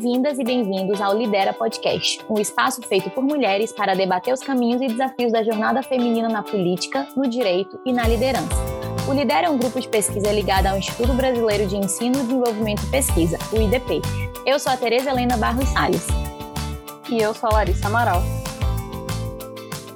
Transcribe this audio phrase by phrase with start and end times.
[0.00, 4.80] Bem-vindas e bem-vindos ao Lidera Podcast, um espaço feito por mulheres para debater os caminhos
[4.80, 8.54] e desafios da jornada feminina na política, no direito e na liderança.
[9.08, 12.90] O Lidera é um grupo de pesquisa ligado ao Instituto Brasileiro de Ensino, Desenvolvimento e
[12.92, 14.00] Pesquisa, o IDP.
[14.46, 16.06] Eu sou a Tereza Helena Barros Salles.
[17.10, 18.22] E eu sou a Larissa Amaral.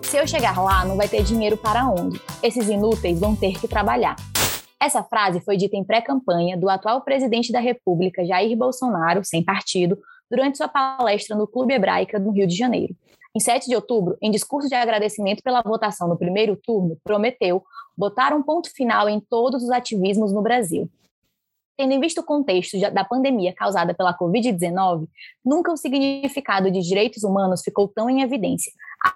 [0.03, 2.21] Se eu chegar lá, não vai ter dinheiro para onde?
[2.43, 4.17] Esses inúteis vão ter que trabalhar.
[4.83, 9.97] Essa frase foi dita em pré-campanha do atual presidente da República, Jair Bolsonaro, sem partido,
[10.29, 12.93] durante sua palestra no Clube Hebraica, no Rio de Janeiro.
[13.33, 17.63] Em 7 de outubro, em discurso de agradecimento pela votação no primeiro turno, prometeu
[17.97, 20.91] botar um ponto final em todos os ativismos no Brasil.
[21.79, 25.07] Tendo em vista o contexto da pandemia causada pela Covid-19,
[25.45, 28.73] nunca o significado de direitos humanos ficou tão em evidência.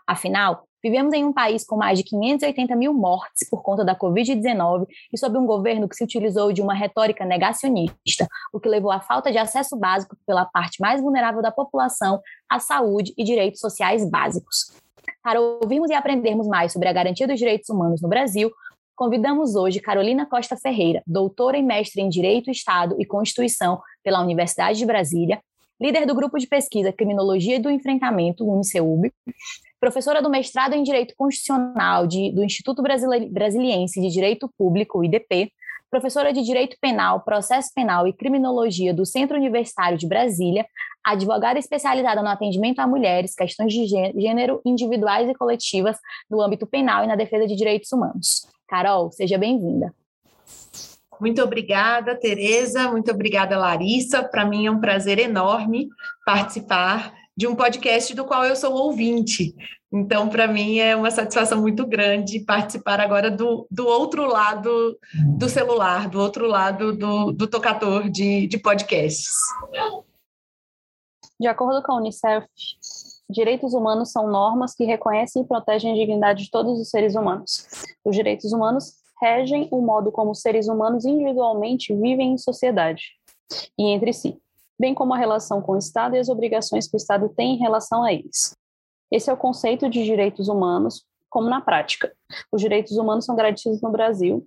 [0.06, 4.86] Afinal, Vivemos em um país com mais de 580 mil mortes por conta da Covid-19
[5.12, 9.00] e sob um governo que se utilizou de uma retórica negacionista, o que levou à
[9.00, 14.08] falta de acesso básico pela parte mais vulnerável da população à saúde e direitos sociais
[14.08, 14.76] básicos.
[15.24, 18.52] Para ouvirmos e aprendermos mais sobre a garantia dos direitos humanos no Brasil,
[18.94, 24.78] convidamos hoje Carolina Costa Ferreira, doutora e mestre em Direito, Estado e Constituição pela Universidade
[24.78, 25.40] de Brasília,
[25.80, 29.12] líder do grupo de pesquisa Criminologia do Enfrentamento, UNICEUB,
[29.80, 35.52] professora do mestrado em Direito Constitucional de, do Instituto Brasiliense de Direito Público, IDP,
[35.90, 40.66] professora de Direito Penal, Processo Penal e Criminologia do Centro Universitário de Brasília,
[41.04, 45.96] advogada especializada no atendimento a mulheres, questões de gênero individuais e coletivas
[46.28, 48.46] no âmbito penal e na defesa de direitos humanos.
[48.68, 49.94] Carol, seja bem-vinda.
[51.20, 52.90] Muito obrigada, Tereza.
[52.90, 54.22] Muito obrigada, Larissa.
[54.22, 55.88] Para mim é um prazer enorme
[56.26, 59.54] participar de um podcast do qual eu sou ouvinte.
[59.92, 64.98] Então, para mim, é uma satisfação muito grande participar agora do, do outro lado
[65.36, 69.32] do celular, do outro lado do, do tocador de, de podcasts.
[71.38, 72.46] De acordo com a Unicef,
[73.28, 77.66] direitos humanos são normas que reconhecem e protegem a dignidade de todos os seres humanos.
[78.04, 83.02] Os direitos humanos regem o modo como os seres humanos individualmente vivem em sociedade
[83.78, 84.40] e entre si
[84.78, 87.58] bem como a relação com o Estado e as obrigações que o Estado tem em
[87.58, 88.56] relação a eles.
[89.10, 92.12] Esse é o conceito de direitos humanos, como na prática.
[92.50, 94.46] Os direitos humanos são garantidos no Brasil.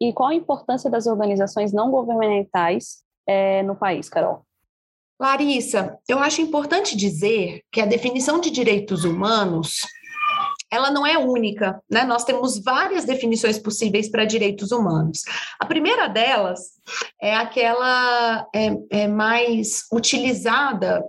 [0.00, 4.44] E qual a importância das organizações não governamentais é, no país, Carol?
[5.20, 9.80] Larissa, eu acho importante dizer que a definição de direitos humanos
[10.70, 12.04] ela não é única, né?
[12.04, 15.22] Nós temos várias definições possíveis para direitos humanos.
[15.58, 16.60] A primeira delas
[17.20, 21.02] é aquela é, é mais utilizada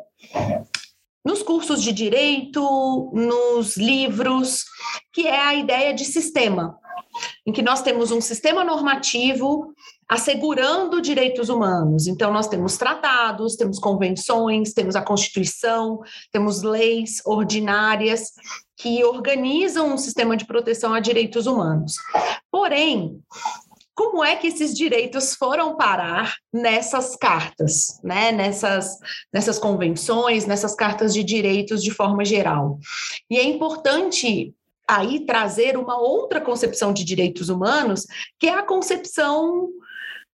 [1.24, 4.66] nos cursos de direito, nos livros,
[5.14, 6.76] que é a ideia de sistema,
[7.46, 9.74] em que nós temos um sistema normativo
[10.10, 12.06] assegurando direitos humanos.
[12.06, 16.02] Então, nós temos tratados, temos convenções, temos a Constituição,
[16.34, 18.34] temos leis ordinárias
[18.81, 21.94] que organizam um sistema de proteção a direitos humanos.
[22.50, 23.22] Porém,
[23.94, 28.31] como é que esses direitos foram parar nessas cartas, né?
[28.31, 28.97] nessas,
[29.31, 32.80] nessas convenções, nessas cartas de direitos de forma geral?
[33.30, 34.52] E é importante
[34.88, 38.08] aí trazer uma outra concepção de direitos humanos,
[38.40, 39.69] que é a concepção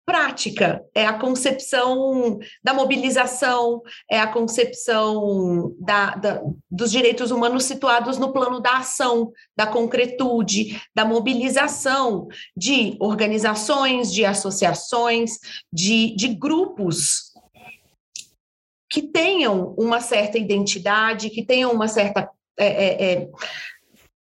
[0.06, 8.16] prática, é a concepção da mobilização, é a concepção da, da, dos direitos humanos situados
[8.16, 15.32] no plano da ação, da concretude, da mobilização de organizações, de associações,
[15.72, 17.32] de, de grupos
[18.88, 22.30] que tenham uma certa identidade, que tenham uma certa.
[22.58, 23.28] É, é, é,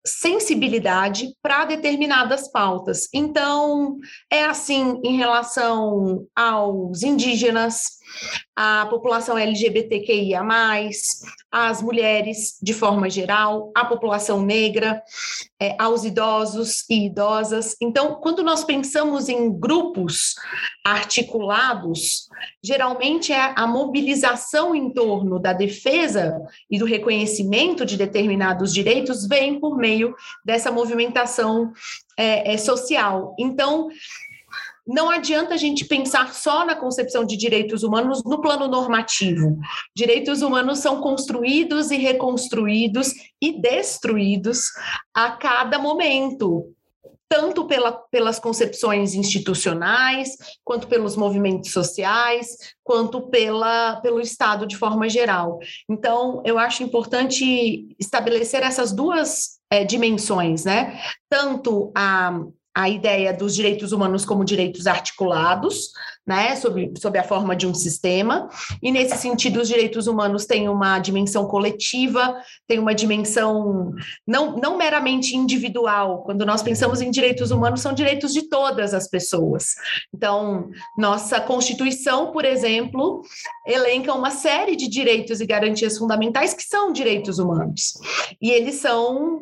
[0.07, 3.07] sensibilidade para determinadas pautas.
[3.13, 3.97] Então,
[4.31, 7.96] é assim em relação aos indígenas,
[8.55, 10.41] a população LGBTQIA,
[11.51, 15.01] as mulheres de forma geral, a população negra,
[15.59, 17.75] é, aos idosos e idosas.
[17.81, 20.35] Então, quando nós pensamos em grupos
[20.83, 22.27] articulados,
[22.63, 26.39] geralmente é a mobilização em torno da defesa
[26.69, 31.71] e do reconhecimento de determinados direitos vem por meio dessa movimentação
[32.17, 33.35] é, é, social.
[33.39, 33.89] Então,
[34.87, 39.57] não adianta a gente pensar só na concepção de direitos humanos no plano normativo.
[39.95, 44.71] Direitos humanos são construídos e reconstruídos e destruídos
[45.13, 46.73] a cada momento,
[47.29, 55.09] tanto pela, pelas concepções institucionais, quanto pelos movimentos sociais, quanto pela, pelo Estado de forma
[55.09, 55.59] geral.
[55.89, 60.97] Então, eu acho importante estabelecer essas duas é, dimensões, né?
[61.29, 62.39] Tanto a
[62.77, 65.89] a ideia dos direitos humanos como direitos articulados,
[66.27, 68.47] né, sob, sob a forma de um sistema,
[68.83, 73.95] e nesse sentido os direitos humanos têm uma dimensão coletiva, têm uma dimensão
[74.27, 76.21] não, não meramente individual.
[76.21, 79.73] Quando nós pensamos em direitos humanos, são direitos de todas as pessoas.
[80.13, 83.23] Então, nossa Constituição, por exemplo,
[83.65, 87.93] elenca uma série de direitos e garantias fundamentais que são direitos humanos.
[88.39, 89.41] E eles são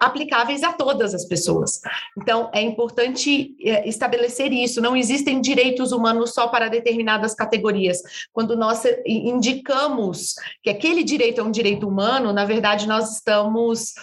[0.00, 1.80] aplicáveis a todas as pessoas.
[2.18, 4.80] Então, é importante é, estabelecer isso.
[4.80, 8.02] Não existem direitos humanos só para determinadas categorias.
[8.32, 13.94] Quando nós indicamos que aquele direito é um direito humano, na verdade, nós estamos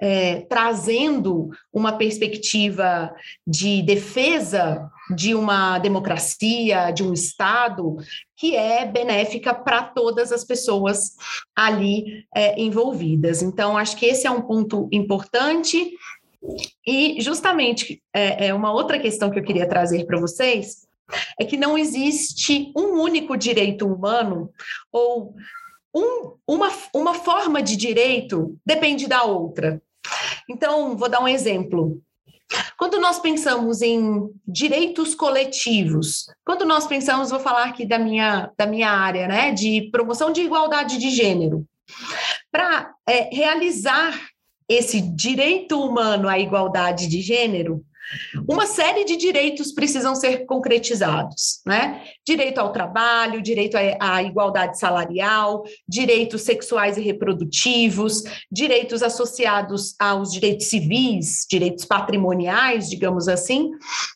[0.00, 3.12] é, trazendo uma perspectiva
[3.46, 7.96] de defesa de uma democracia, de um Estado,
[8.36, 11.14] que é benéfica para todas as pessoas
[11.56, 13.42] ali é, envolvidas.
[13.42, 15.92] Então, acho que esse é um ponto importante.
[16.86, 20.86] E, justamente, é, é uma outra questão que eu queria trazer para vocês
[21.40, 24.50] é que não existe um único direito humano
[24.92, 25.34] ou
[25.94, 29.80] um, uma, uma forma de direito depende da outra.
[30.48, 32.00] Então, vou dar um exemplo.
[32.78, 38.66] Quando nós pensamos em direitos coletivos, quando nós pensamos, vou falar aqui da minha, da
[38.66, 41.66] minha área, né, de promoção de igualdade de gênero,
[42.50, 44.18] para é, realizar
[44.68, 47.84] esse direito humano à igualdade de gênero,
[48.48, 52.02] uma série de direitos precisam ser concretizados, né?
[52.26, 60.66] Direito ao trabalho, direito à igualdade salarial, direitos sexuais e reprodutivos, direitos associados aos direitos
[60.66, 63.70] civis, direitos patrimoniais, digamos assim.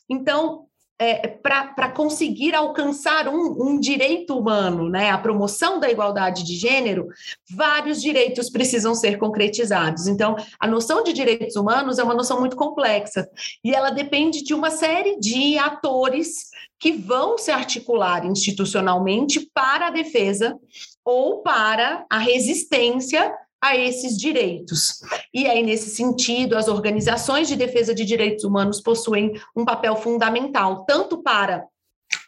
[0.09, 0.62] Então,
[1.03, 7.09] é, para conseguir alcançar um, um, direito humano, né, a promoção da igualdade de gênero,
[7.51, 10.07] vários direitos precisam ser concretizados.
[10.07, 13.29] Então, a noção de direitos humanos é uma noção muito complexa
[13.63, 19.91] e ela depende de uma série de atores que vão se articular institucionalmente para a
[19.91, 20.57] defesa
[21.03, 24.99] ou para a resistência a esses direitos.
[25.33, 30.83] E aí, nesse sentido, as organizações de defesa de direitos humanos possuem um papel fundamental,
[30.85, 31.63] tanto para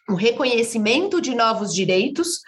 [0.10, 2.40] o reconhecimento de novos direitos,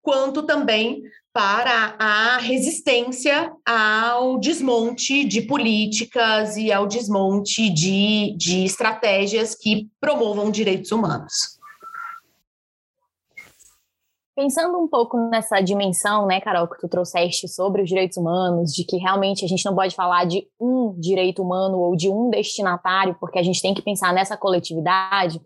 [0.00, 1.02] quanto também
[1.34, 10.50] para a resistência ao desmonte de políticas e ao desmonte de, de estratégias que promovam
[10.50, 11.53] direitos humanos.
[14.36, 18.84] Pensando um pouco nessa dimensão, né, Carol, que tu trouxeste sobre os direitos humanos, de
[18.84, 23.16] que realmente a gente não pode falar de um direito humano ou de um destinatário,
[23.20, 25.40] porque a gente tem que pensar nessa coletividade,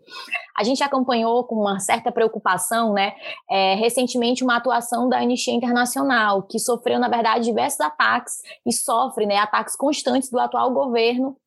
[0.57, 3.13] a gente acompanhou com uma certa preocupação, né,
[3.47, 9.27] é, recentemente uma atuação da Anistia Internacional, que sofreu, na verdade, diversos ataques e sofre,
[9.27, 11.37] né, ataques constantes do atual governo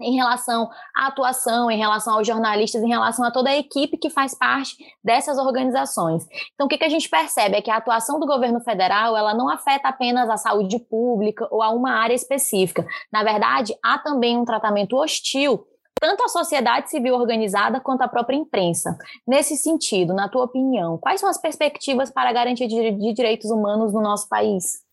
[0.00, 4.10] em relação à atuação, em relação aos jornalistas, em relação a toda a equipe que
[4.10, 6.26] faz parte dessas organizações.
[6.54, 9.34] Então, o que, que a gente percebe é que a atuação do governo federal ela
[9.34, 12.86] não afeta apenas a saúde pública ou a uma área específica.
[13.12, 15.66] Na verdade, há também um tratamento hostil
[16.00, 18.96] tanto à sociedade civil organizada quanto à própria imprensa.
[19.26, 23.92] Nesse sentido, na tua opinião, quais são as perspectivas para a garantia de direitos humanos
[23.92, 24.87] no nosso país?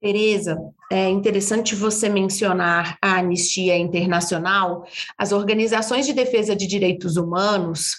[0.00, 0.56] Tereza,
[0.92, 4.86] é interessante você mencionar a Anistia Internacional.
[5.18, 7.96] As organizações de defesa de direitos humanos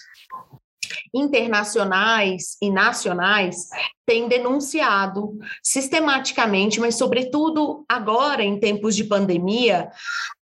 [1.14, 3.68] internacionais e nacionais
[4.06, 9.90] têm denunciado sistematicamente, mas sobretudo agora em tempos de pandemia,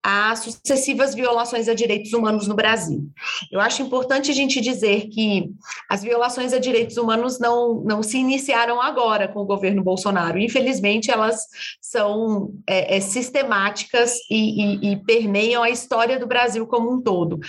[0.03, 3.09] as sucessivas violações a direitos humanos no Brasil.
[3.49, 5.49] Eu acho importante a gente dizer que
[5.89, 10.37] as violações a direitos humanos não, não se iniciaram agora com o governo Bolsonaro.
[10.37, 11.45] Infelizmente, elas
[11.79, 17.39] são é, é, sistemáticas e, e, e permeiam a história do Brasil como um todo.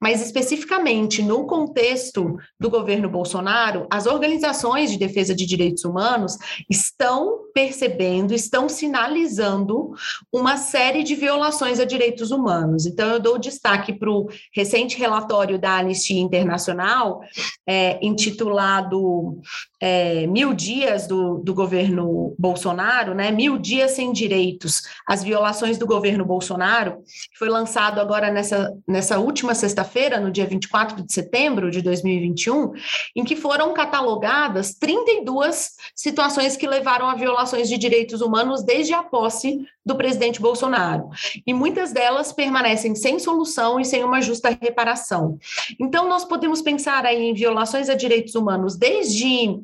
[0.00, 6.36] Mas, especificamente no contexto do governo Bolsonaro, as organizações de defesa de direitos humanos
[6.70, 9.92] estão percebendo, estão sinalizando
[10.32, 12.86] uma série de violações a direitos direitos humanos.
[12.86, 17.20] Então, eu dou destaque para o recente relatório da Anistia Internacional,
[17.66, 19.40] é, intitulado
[19.80, 23.30] é, Mil Dias do, do Governo Bolsonaro, né?
[23.30, 26.98] Mil Dias Sem Direitos, as violações do governo Bolsonaro,
[27.32, 32.72] que foi lançado agora nessa, nessa última sexta-feira, no dia 24 de setembro de 2021,
[33.16, 39.02] em que foram catalogadas 32 situações que levaram a violações de direitos humanos desde a
[39.02, 41.08] posse do presidente Bolsonaro.
[41.46, 45.38] E muitas delas permanecem sem solução e sem uma justa reparação.
[45.78, 49.58] Então, nós podemos pensar aí em violações a direitos humanos desde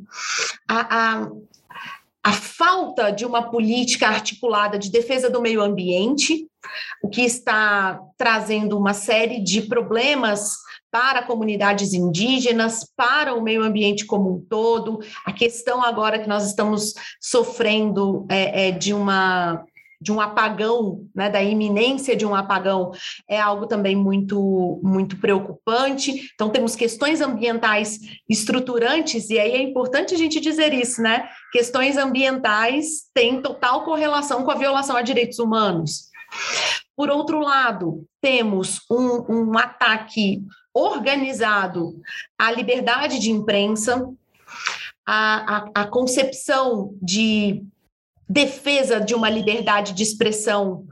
[0.69, 1.31] a, a
[2.23, 6.47] a falta de uma política articulada de defesa do meio ambiente,
[7.03, 10.53] o que está trazendo uma série de problemas
[10.91, 14.99] para comunidades indígenas, para o meio ambiente como um todo.
[15.25, 19.65] A questão agora que nós estamos sofrendo é, é de uma
[20.01, 22.91] de um apagão, né, da iminência de um apagão,
[23.29, 26.31] é algo também muito, muito preocupante.
[26.35, 31.29] Então, temos questões ambientais estruturantes, e aí é importante a gente dizer isso, né?
[31.53, 36.09] Questões ambientais têm total correlação com a violação a direitos humanos.
[36.97, 40.43] Por outro lado, temos um, um ataque
[40.73, 42.01] organizado
[42.39, 44.09] à liberdade de imprensa,
[45.05, 47.65] a concepção de
[48.31, 50.87] defesa de uma liberdade de expressão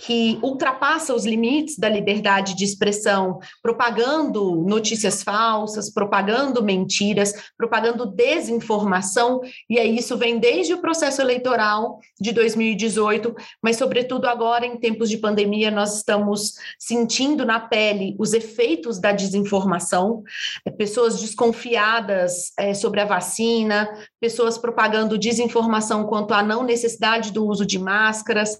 [0.00, 9.42] que ultrapassa os limites da liberdade de expressão, propagando notícias falsas, propagando mentiras, propagando desinformação,
[9.68, 15.10] e aí isso vem desde o processo eleitoral de 2018, mas sobretudo agora em tempos
[15.10, 20.22] de pandemia nós estamos sentindo na pele os efeitos da desinformação,
[20.64, 23.86] é, pessoas desconfiadas é, sobre a vacina,
[24.18, 28.56] pessoas propagando desinformação quanto à não necessidade do uso de máscaras,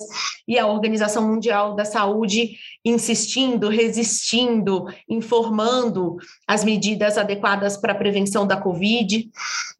[0.46, 8.46] e a Organização Mundial da Saúde insistindo, resistindo, informando as medidas adequadas para a prevenção
[8.46, 9.30] da Covid.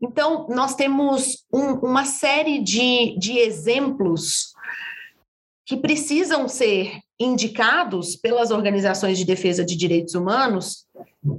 [0.00, 4.52] Então, nós temos um, uma série de, de exemplos
[5.66, 10.86] que precisam ser indicados pelas organizações de defesa de direitos humanos,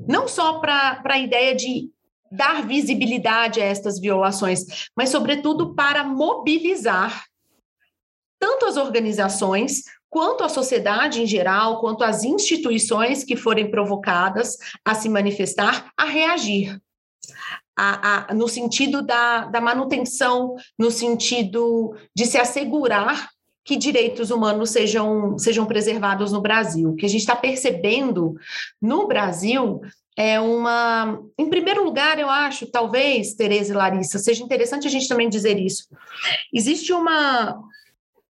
[0.08, 1.90] não só para a ideia de
[2.32, 7.26] dar visibilidade a estas violações, mas, sobretudo, para mobilizar
[8.40, 14.94] tanto as organizações quanto a sociedade em geral, quanto as instituições que forem provocadas a
[14.94, 16.78] se manifestar, a reagir.
[17.80, 23.30] A, a, no sentido da, da manutenção, no sentido de se assegurar
[23.64, 26.90] que direitos humanos sejam, sejam preservados no Brasil.
[26.90, 28.36] O que a gente está percebendo
[28.82, 29.80] no Brasil
[30.18, 31.22] é uma.
[31.38, 35.58] Em primeiro lugar, eu acho, talvez, Tereza e Larissa, seja interessante a gente também dizer
[35.58, 35.88] isso.
[36.54, 37.58] Existe uma,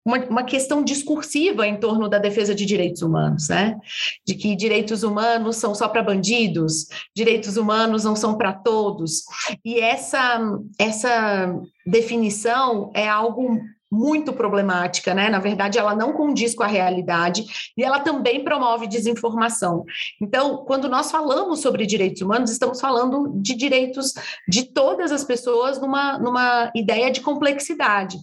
[0.07, 3.77] uma, uma, questão discursiva em torno da defesa de direitos humanos, né?
[4.25, 9.23] De que direitos humanos são só para bandidos, direitos humanos não são para todos.
[9.65, 10.39] E essa,
[10.79, 11.53] essa
[11.85, 13.59] definição é algo
[13.91, 15.29] muito problemática, né?
[15.29, 17.43] Na verdade, ela não condiz com a realidade
[17.77, 19.83] e ela também promove desinformação.
[20.21, 24.13] Então, quando nós falamos sobre direitos humanos, estamos falando de direitos
[24.47, 28.17] de todas as pessoas numa, numa ideia de complexidade.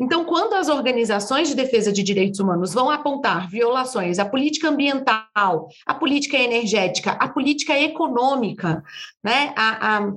[0.00, 5.68] Então, quando as organizações de defesa de direitos humanos vão apontar violações à política ambiental,
[5.86, 8.82] à política energética, à política econômica,
[9.22, 10.12] né, a, a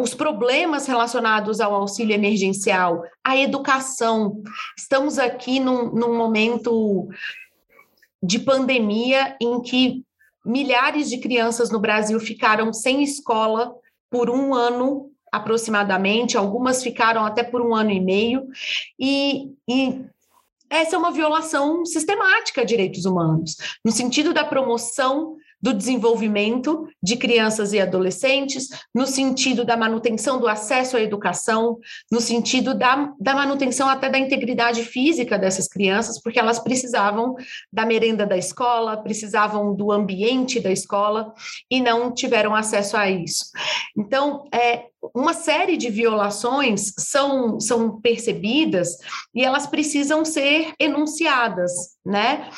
[0.00, 4.42] os problemas relacionados ao auxílio emergencial, à educação.
[4.76, 7.08] Estamos aqui num, num momento
[8.20, 10.04] de pandemia em que
[10.44, 13.74] milhares de crianças no Brasil ficaram sem escola
[14.10, 18.48] por um ano aproximadamente, algumas ficaram até por um ano e meio,
[18.98, 20.04] e, e
[20.68, 27.16] essa é uma violação sistemática de direitos humanos, no sentido da promoção do desenvolvimento de
[27.16, 31.78] crianças e adolescentes, no sentido da manutenção do acesso à educação,
[32.10, 37.34] no sentido da, da manutenção até da integridade física dessas crianças, porque elas precisavam
[37.72, 41.32] da merenda da escola, precisavam do ambiente da escola
[41.70, 43.46] e não tiveram acesso a isso.
[43.96, 48.96] Então, é, uma série de violações são, são percebidas
[49.34, 51.72] e elas precisam ser enunciadas,
[52.04, 52.50] né?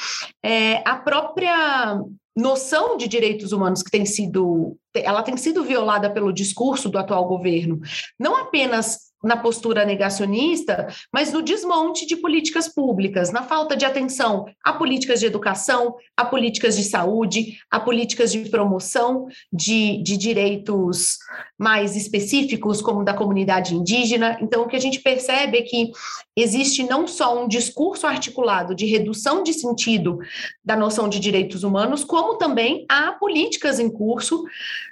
[0.43, 2.00] É, a própria
[2.38, 7.26] noção de direitos humanos que tem sido, ela tem sido violada pelo discurso do atual
[7.26, 7.80] governo,
[8.16, 14.47] não apenas na postura negacionista, mas no desmonte de políticas públicas, na falta de atenção
[14.65, 21.19] a políticas de educação, a políticas de saúde, a políticas de promoção de, de direitos
[21.59, 24.39] mais específicos, como da comunidade indígena.
[24.41, 25.91] Então, o que a gente percebe é que
[26.37, 30.19] existe não só um discurso articulado de redução de sentido
[30.65, 34.45] da noção de direitos humanos, como também há políticas em curso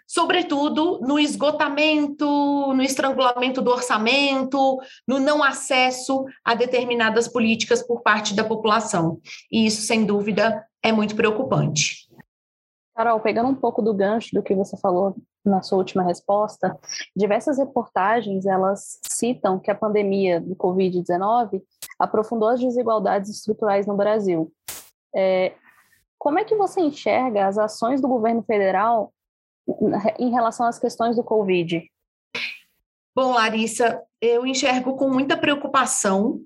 [0.06, 2.26] sobretudo no esgotamento,
[2.74, 9.20] no estrangulamento do orçamento, no não acesso a determinadas políticas por parte da população.
[9.50, 12.06] E isso, sem dúvida, é muito preocupante.
[12.94, 16.76] Carol, pegando um pouco do gancho do que você falou na sua última resposta,
[17.14, 21.62] diversas reportagens elas citam que a pandemia do Covid-19
[21.98, 24.50] aprofundou as desigualdades estruturais no Brasil.
[25.14, 25.52] É,
[26.18, 29.12] como é que você enxerga as ações do governo federal
[30.18, 31.82] em relação às questões do Covid?
[33.14, 36.40] Bom, Larissa, eu enxergo com muita preocupação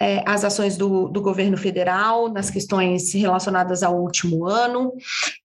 [0.00, 4.92] é, as ações do, do governo federal nas questões relacionadas ao último ano.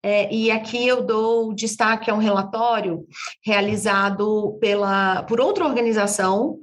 [0.02, 3.06] É, e aqui eu dou destaque a um relatório
[3.44, 6.58] realizado pela, por outra organização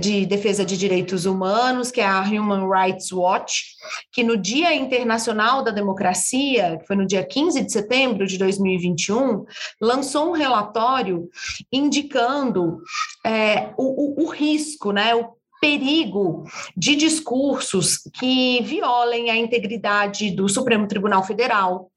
[0.00, 3.64] de defesa de direitos humanos, que é a Human Rights Watch,
[4.12, 9.44] que no Dia Internacional da Democracia, que foi no dia 15 de setembro de 2021,
[9.80, 11.28] lançou um relatório
[11.72, 12.78] indicando
[13.26, 16.44] é, o, o, o risco, né, o perigo
[16.76, 21.90] de discursos que violem a integridade do Supremo Tribunal Federal,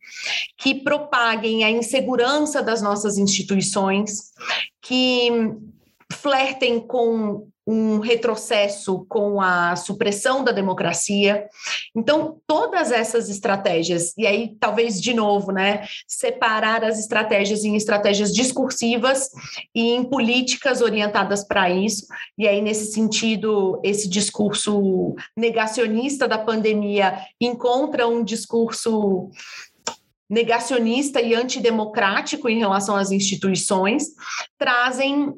[0.56, 4.32] que propaguem a insegurança das nossas instituições,
[4.82, 5.32] que
[6.12, 11.48] flertem com um retrocesso com a supressão da democracia.
[11.96, 18.32] Então, todas essas estratégias, e aí talvez de novo, né, separar as estratégias em estratégias
[18.32, 19.30] discursivas
[19.74, 22.06] e em políticas orientadas para isso.
[22.38, 29.32] E aí nesse sentido, esse discurso negacionista da pandemia encontra um discurso
[30.30, 34.08] negacionista e antidemocrático em relação às instituições,
[34.58, 35.34] trazem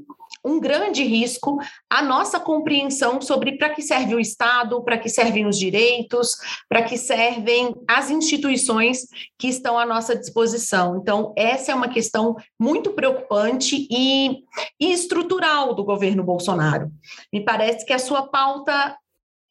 [0.47, 1.57] um grande risco
[1.89, 6.37] à nossa compreensão sobre para que serve o Estado, para que servem os direitos,
[6.69, 10.97] para que servem as instituições que estão à nossa disposição.
[10.97, 14.43] Então, essa é uma questão muito preocupante e,
[14.79, 16.89] e estrutural do governo Bolsonaro.
[17.31, 18.97] Me parece que a sua pauta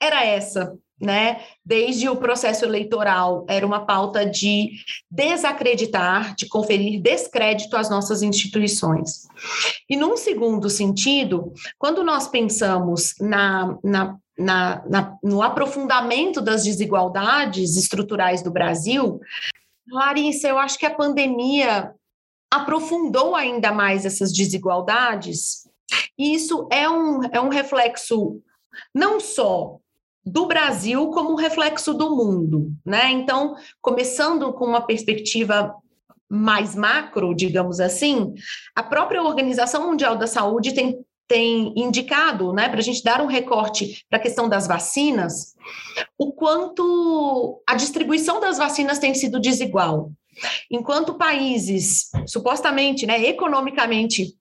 [0.00, 1.42] era essa, né?
[1.64, 4.72] Desde o processo eleitoral, era uma pauta de
[5.10, 9.26] desacreditar, de conferir descrédito às nossas instituições.
[9.88, 17.74] E num segundo sentido, quando nós pensamos na, na na, na, no aprofundamento das desigualdades
[17.74, 19.18] estruturais do Brasil,
[19.88, 21.90] Larissa, eu acho que a pandemia
[22.52, 25.66] aprofundou ainda mais essas desigualdades,
[26.18, 28.40] e isso é um, é um reflexo
[28.94, 29.78] não só
[30.26, 33.12] do Brasil como reflexo do mundo, né?
[33.12, 35.72] Então, começando com uma perspectiva
[36.28, 38.34] mais macro, digamos assim,
[38.74, 43.26] a própria Organização Mundial da Saúde tem, tem indicado, né, para a gente dar um
[43.26, 45.54] recorte para a questão das vacinas,
[46.18, 50.10] o quanto a distribuição das vacinas tem sido desigual.
[50.68, 54.34] Enquanto países supostamente, né, economicamente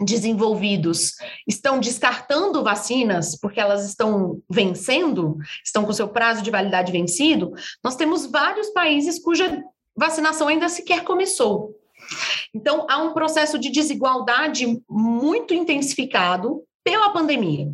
[0.00, 1.14] desenvolvidos
[1.46, 7.96] estão descartando vacinas porque elas estão vencendo, estão com seu prazo de validade vencido, nós
[7.96, 9.62] temos vários países cuja
[9.96, 11.74] vacinação ainda sequer começou.
[12.54, 17.72] Então, há um processo de desigualdade muito intensificado pela pandemia.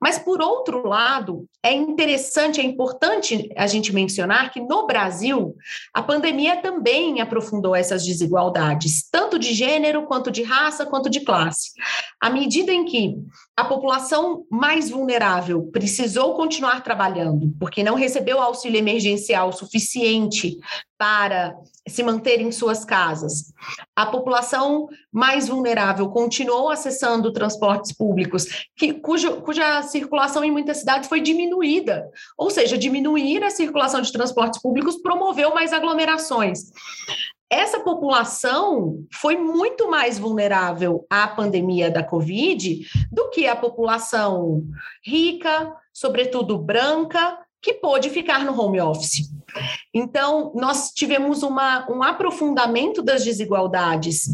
[0.00, 5.56] Mas, por outro lado, é interessante, é importante a gente mencionar que no Brasil,
[5.92, 11.72] a pandemia também aprofundou essas desigualdades, tanto de gênero, quanto de raça, quanto de classe.
[12.20, 13.16] À medida em que
[13.58, 20.56] a população mais vulnerável precisou continuar trabalhando, porque não recebeu auxílio emergencial suficiente
[20.96, 21.56] para
[21.88, 23.52] se manter em suas casas.
[23.96, 31.08] A população mais vulnerável continuou acessando transportes públicos, que, cujo, cuja circulação em muitas cidades
[31.08, 32.08] foi diminuída.
[32.36, 36.70] Ou seja, diminuir a circulação de transportes públicos promoveu mais aglomerações
[37.50, 44.62] essa população foi muito mais vulnerável à pandemia da Covid do que a população
[45.02, 49.30] rica, sobretudo branca, que pôde ficar no home office.
[49.92, 54.28] Então, nós tivemos uma, um aprofundamento das desigualdades,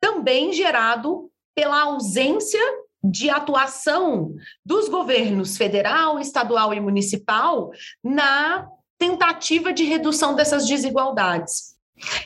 [0.00, 2.60] também gerado pela ausência
[3.02, 7.70] de atuação dos governos federal, estadual e municipal
[8.04, 11.71] na tentativa de redução dessas desigualdades.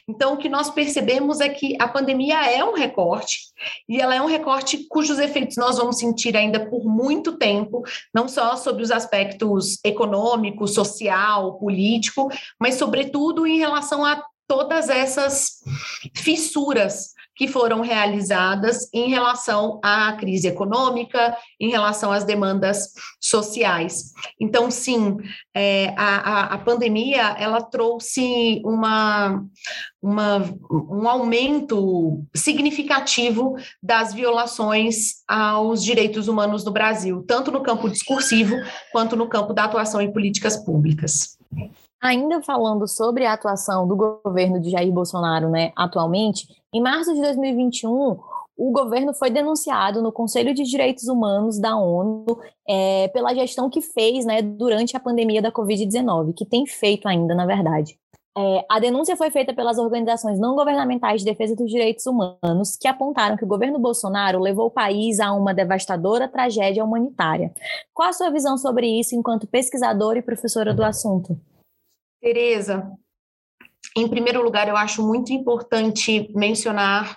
[0.09, 3.41] Então, o que nós percebemos é que a pandemia é um recorte,
[3.89, 7.83] e ela é um recorte cujos efeitos nós vamos sentir ainda por muito tempo,
[8.15, 12.29] não só sobre os aspectos econômico, social, político,
[12.61, 15.63] mas, sobretudo, em relação a todas essas
[16.15, 24.15] fissuras que foram realizadas em relação à crise econômica, em relação às demandas sociais.
[24.41, 25.19] Então, sim,
[25.55, 29.45] é, a, a, pandemia ela trouxe uma,
[30.03, 30.39] uma,
[30.71, 38.57] um aumento significativo das violações aos direitos humanos no Brasil, tanto no campo discursivo
[38.91, 41.37] quanto no campo da atuação em políticas públicas.
[42.01, 47.23] Ainda falando sobre a atuação do governo de Jair Bolsonaro, né, atualmente, em março de
[47.23, 48.19] 2021,
[48.55, 53.81] o governo foi denunciado no Conselho de Direitos Humanos da ONU é, pela gestão que
[53.81, 57.99] fez, né, durante a pandemia da Covid-19, que tem feito ainda, na verdade.
[58.37, 62.87] É, a denúncia foi feita pelas organizações não governamentais de defesa dos direitos humanos, que
[62.87, 67.55] apontaram que o governo Bolsonaro levou o país a uma devastadora tragédia humanitária.
[67.95, 71.41] Qual a sua visão sobre isso enquanto pesquisadora e professora do assunto?
[72.21, 72.93] Tereza,
[73.95, 77.17] em primeiro lugar, eu acho muito importante mencionar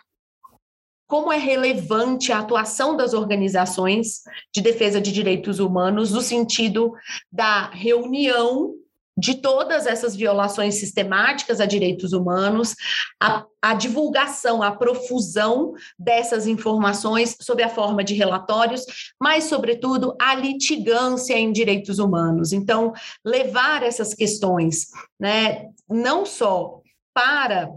[1.07, 4.21] como é relevante a atuação das organizações
[4.53, 6.93] de defesa de direitos humanos no sentido
[7.31, 8.75] da reunião
[9.19, 12.73] de todas essas violações sistemáticas a direitos humanos,
[13.21, 18.85] a, a, divulgação, a profusão dessas informações sob a forma de relatórios,
[19.21, 22.53] mas, sobretudo, a litigância em direitos humanos.
[22.53, 22.93] Então,
[23.25, 24.87] levar essas questões,
[25.19, 26.81] né, não só
[27.13, 27.69] para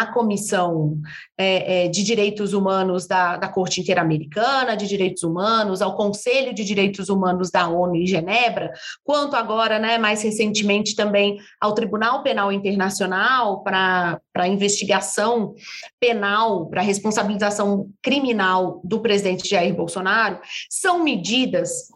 [0.00, 0.98] à Comissão
[1.38, 6.64] é, é, de Direitos Humanos da, da Corte Interamericana de Direitos Humanos, ao Conselho de
[6.64, 8.72] Direitos Humanos da ONU em Genebra,
[9.04, 15.54] quanto agora, né, mais recentemente, também ao Tribunal Penal Internacional para investigação
[16.00, 21.88] penal, para responsabilização criminal do presidente Jair Bolsonaro, são medidas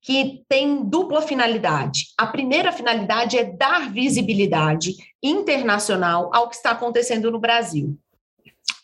[0.00, 2.06] que tem dupla finalidade.
[2.16, 7.96] A primeira finalidade é dar visibilidade internacional ao que está acontecendo no Brasil.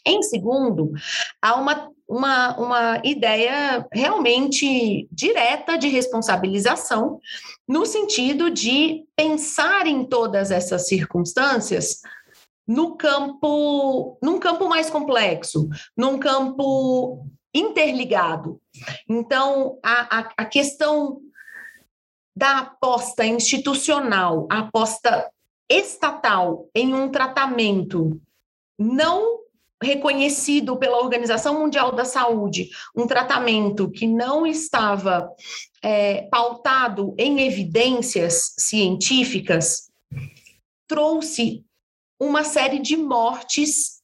[0.07, 0.93] Em segundo,
[1.41, 7.19] há uma, uma, uma ideia realmente direta de responsabilização,
[7.67, 12.03] no sentido de pensar em todas essas circunstâncias
[12.67, 18.61] no campo, num campo mais complexo, num campo interligado.
[19.09, 21.21] Então, a, a, a questão
[22.37, 25.31] da aposta institucional, a aposta
[25.69, 28.21] estatal em um tratamento
[28.79, 29.45] não
[29.83, 35.31] reconhecido pela Organização Mundial da Saúde, um tratamento que não estava
[35.83, 39.91] é, pautado em evidências científicas,
[40.89, 41.65] trouxe
[42.19, 44.03] uma série de mortes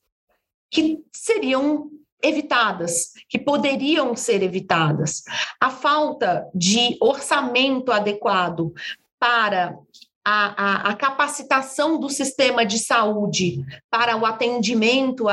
[0.71, 1.91] que seriam
[2.23, 5.23] evitadas, que poderiam ser evitadas.
[5.61, 8.73] A falta de orçamento adequado
[9.19, 9.77] para
[10.25, 15.29] a, a, a, capacitação do sistema de saúde para o atendimento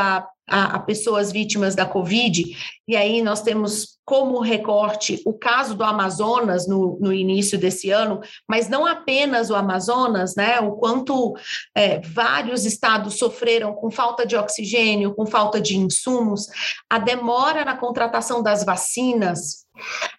[0.48, 2.56] a, a, pessoas vítimas da Covid,
[2.88, 8.22] e aí nós temos como recorte o caso do Amazonas no, no início desse ano,
[8.48, 10.62] mas não apenas o Amazonas, né?
[10.62, 11.36] O quanto
[11.76, 16.48] é, vários estados sofreram com falta de oxigênio, com falta de insumos,
[16.90, 19.67] a demora na contratação das vacinas,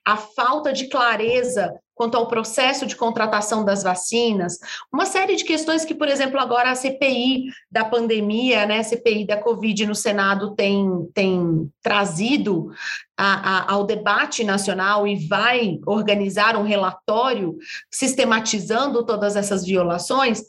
[0.04, 4.56] a falta de clareza quanto ao processo de contratação das vacinas,
[4.92, 9.26] uma série de questões que, por exemplo, agora a CPI da pandemia, né, a CPI
[9.26, 12.70] da Covid no Senado tem, tem trazido
[13.16, 17.56] a, a, ao debate nacional e vai organizar um relatório
[17.90, 20.40] sistematizando todas essas violações,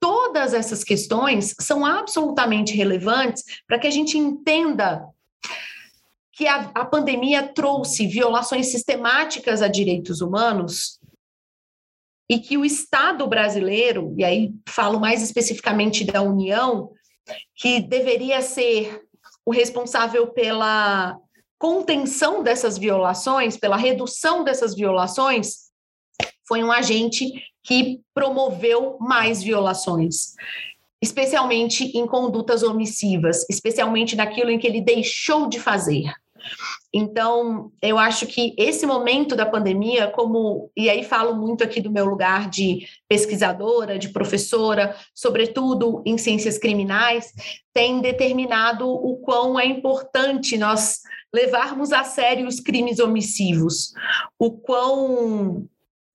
[0.00, 5.06] todas essas questões são absolutamente relevantes para que a gente entenda
[6.40, 10.98] que a, a pandemia trouxe violações sistemáticas a direitos humanos
[12.30, 16.92] e que o Estado brasileiro, e aí falo mais especificamente da União,
[17.54, 19.02] que deveria ser
[19.44, 21.14] o responsável pela
[21.58, 25.70] contenção dessas violações, pela redução dessas violações,
[26.48, 27.30] foi um agente
[27.62, 30.32] que promoveu mais violações,
[31.02, 36.10] especialmente em condutas omissivas, especialmente naquilo em que ele deixou de fazer.
[36.92, 41.90] Então, eu acho que esse momento da pandemia, como, e aí falo muito aqui do
[41.90, 47.32] meu lugar de pesquisadora, de professora, sobretudo em ciências criminais,
[47.72, 51.00] tem determinado o quão é importante nós
[51.32, 53.92] levarmos a sério os crimes omissivos,
[54.38, 55.68] o quão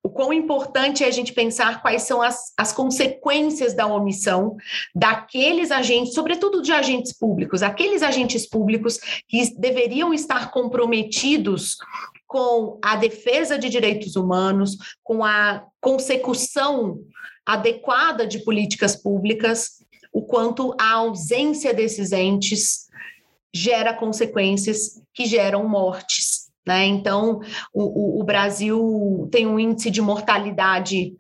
[0.06, 4.56] o quão importante é a gente pensar quais são as, as consequências da omissão
[4.94, 11.78] daqueles agentes, sobretudo de agentes públicos, aqueles agentes públicos que deveriam estar comprometidos
[12.28, 17.00] com a defesa de direitos humanos, com a consecução
[17.44, 22.86] adequada de políticas públicas, o quanto a ausência desses entes
[23.52, 26.35] gera consequências que geram mortes.
[26.66, 26.86] Né?
[26.86, 27.42] Então,
[27.74, 31.16] o, o, o Brasil tem um índice de mortalidade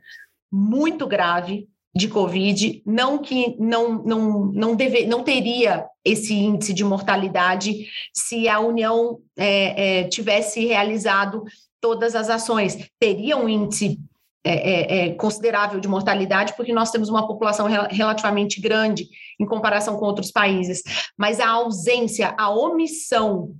[0.52, 6.84] muito grave de Covid, não que não, não, não, deve, não teria esse índice de
[6.84, 11.44] mortalidade se a União é, é, tivesse realizado
[11.80, 12.78] todas as ações.
[13.00, 13.98] Teria um índice
[14.44, 19.08] é, é, é considerável de mortalidade, porque nós temos uma população relativamente grande
[19.40, 20.84] em comparação com outros países,
[21.18, 23.56] mas a ausência, a omissão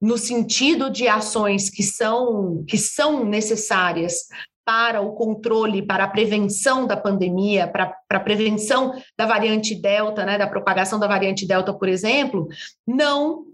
[0.00, 4.28] no sentido de ações que são, que são necessárias
[4.64, 10.26] para o controle, para a prevenção da pandemia, para, para a prevenção da variante Delta,
[10.26, 12.46] né, da propagação da variante Delta, por exemplo,
[12.86, 13.46] não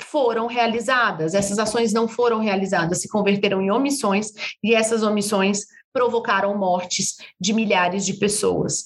[0.00, 1.34] foram realizadas.
[1.34, 7.52] Essas ações não foram realizadas, se converteram em omissões e essas omissões provocaram mortes de
[7.52, 8.84] milhares de pessoas.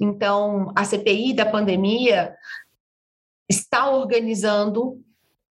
[0.00, 2.32] Então, a CPI da pandemia
[3.50, 5.03] está organizando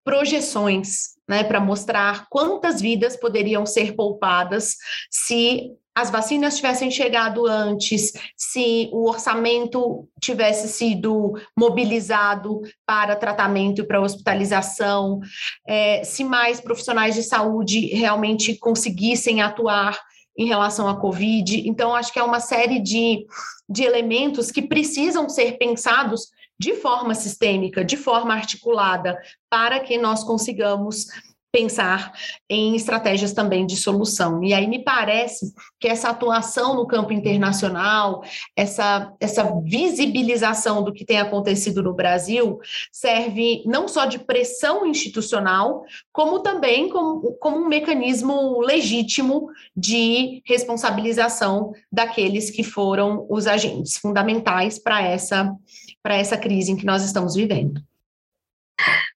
[0.03, 4.75] projeções né, para mostrar quantas vidas poderiam ser poupadas
[5.09, 13.85] se as vacinas tivessem chegado antes, se o orçamento tivesse sido mobilizado para tratamento e
[13.85, 15.19] para hospitalização,
[15.67, 19.99] é, se mais profissionais de saúde realmente conseguissem atuar
[20.35, 21.67] em relação à Covid.
[21.67, 23.23] Então, acho que é uma série de,
[23.69, 26.29] de elementos que precisam ser pensados
[26.63, 31.07] de forma sistêmica, de forma articulada, para que nós consigamos
[31.53, 32.11] pensar
[32.49, 34.43] em estratégias também de solução.
[34.43, 38.23] E aí me parece que essa atuação no campo internacional,
[38.55, 42.59] essa, essa visibilização do que tem acontecido no Brasil,
[42.91, 51.71] serve não só de pressão institucional, como também como, como um mecanismo legítimo de responsabilização
[51.91, 55.55] daqueles que foram os agentes fundamentais para essa,
[56.01, 57.79] para essa crise em que nós estamos vivendo.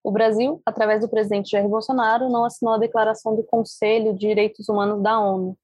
[0.08, 4.70] O Brasil, através do presidente Jair Bolsonaro, não assinou a declaração do Conselho de Direitos
[4.70, 5.58] Humanos da ONU,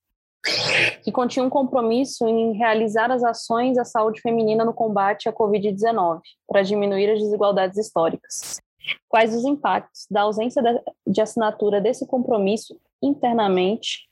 [1.02, 6.20] que continha um compromisso em realizar as ações à saúde feminina no combate à Covid-19,
[6.46, 8.60] para diminuir as desigualdades históricas.
[9.08, 10.62] Quais os impactos da ausência
[11.08, 14.10] de assinatura desse compromisso internamente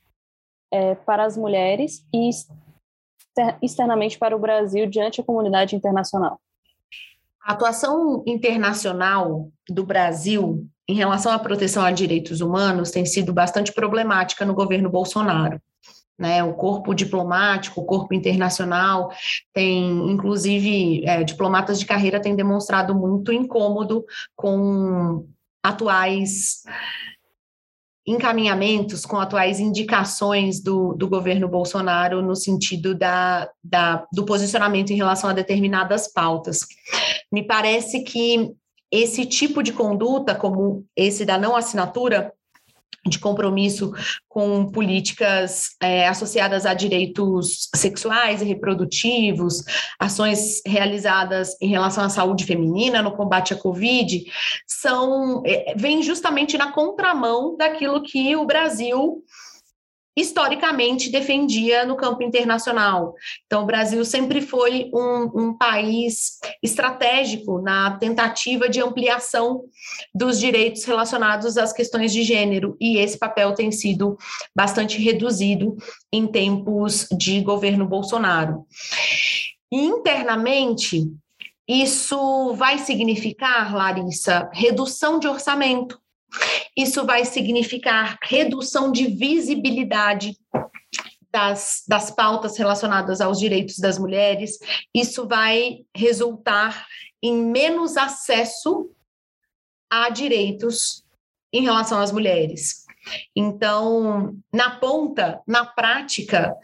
[0.72, 2.30] é, para as mulheres e
[3.60, 6.40] externamente para o Brasil diante da comunidade internacional?
[7.44, 13.72] A atuação internacional do Brasil em relação à proteção a direitos humanos tem sido bastante
[13.72, 15.60] problemática no governo Bolsonaro.
[16.18, 19.10] Né, o corpo diplomático, o corpo internacional
[19.52, 24.04] tem, inclusive, é, diplomatas de carreira têm demonstrado muito incômodo
[24.36, 25.26] com
[25.62, 26.62] atuais
[28.06, 34.96] encaminhamentos com atuais indicações do, do governo Bolsonaro no sentido da, da, do posicionamento em
[34.96, 36.60] relação a determinadas pautas.
[37.32, 38.52] Me parece que
[38.90, 42.32] esse tipo de conduta, como esse da não assinatura,
[43.06, 43.92] de compromisso
[44.28, 49.64] com políticas é, associadas a direitos sexuais e reprodutivos,
[49.98, 54.24] ações realizadas em relação à saúde feminina no combate à Covid,
[54.66, 59.22] são é, vem justamente na contramão daquilo que o Brasil
[60.16, 63.14] historicamente defendia no campo internacional.
[63.46, 69.64] Então, o Brasil sempre foi um, um, país estratégico na tentativa de ampliação
[70.14, 74.16] dos direitos relacionados às questões de gênero, e esse papel tem sido
[74.54, 75.76] bastante reduzido
[76.12, 78.66] em tempos de governo Bolsonaro.
[79.70, 81.10] Internamente,
[81.66, 86.02] isso vai significar, Larissa, redução de orçamento
[86.76, 90.36] isso vai significar redução de visibilidade
[91.30, 94.58] das, das pautas relacionadas aos direitos das mulheres,
[94.94, 96.86] isso vai resultar
[97.22, 98.90] em menos acesso
[99.90, 101.04] a direitos
[101.52, 102.84] em relação às mulheres.
[103.34, 106.54] Então, na ponta, na prática,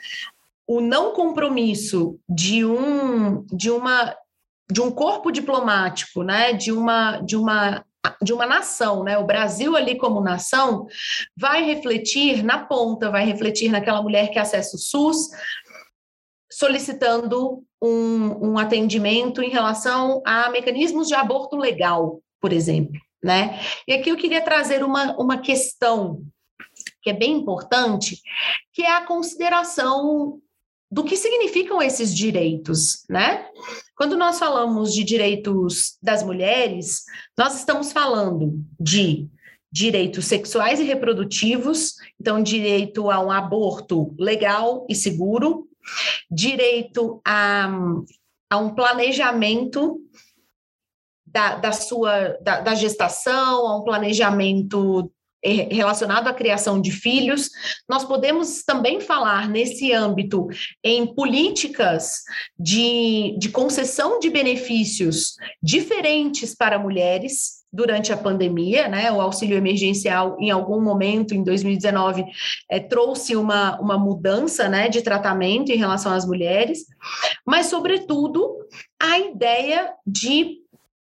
[0.66, 4.14] o não compromisso de um de uma
[4.70, 7.84] de um corpo diplomático, né, de uma de uma
[8.22, 9.18] de uma nação, né?
[9.18, 10.86] O Brasil ali como nação
[11.36, 15.28] vai refletir na ponta, vai refletir naquela mulher que acessa o SUS,
[16.50, 23.60] solicitando um, um atendimento em relação a mecanismos de aborto legal, por exemplo, né?
[23.86, 26.22] E aqui eu queria trazer uma, uma questão
[27.02, 28.20] que é bem importante,
[28.72, 30.40] que é a consideração
[30.90, 33.46] do que significam esses direitos, né?
[33.94, 37.04] Quando nós falamos de direitos das mulheres,
[37.36, 39.28] nós estamos falando de
[39.70, 45.68] direitos sexuais e reprodutivos, então direito a um aborto legal e seguro,
[46.30, 47.68] direito a,
[48.50, 50.00] a um planejamento
[51.26, 55.12] da, da sua da, da gestação, a um planejamento
[55.44, 57.50] relacionado à criação de filhos.
[57.88, 60.48] Nós podemos também falar nesse âmbito
[60.82, 62.22] em políticas
[62.58, 69.12] de, de concessão de benefícios diferentes para mulheres durante a pandemia, né?
[69.12, 72.24] O auxílio emergencial, em algum momento, em 2019,
[72.70, 76.86] é, trouxe uma, uma mudança né, de tratamento em relação às mulheres,
[77.46, 78.56] mas, sobretudo,
[79.00, 80.62] a ideia de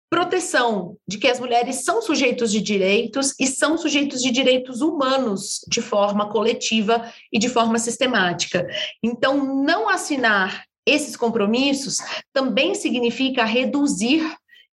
[0.10, 5.60] proteção de que as mulheres são sujeitos de direitos e são sujeitos de direitos humanos
[5.68, 8.68] de forma coletiva e de forma sistemática.
[9.04, 11.98] Então, não assinar esses compromissos
[12.34, 14.24] também significa reduzir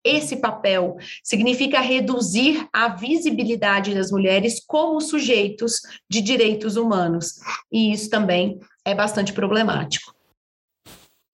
[0.02, 7.34] esse papel, significa reduzir a visibilidade das mulheres como sujeitos de direitos humanos.
[7.70, 10.15] E isso também é bastante problemático.